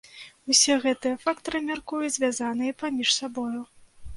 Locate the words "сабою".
3.19-3.61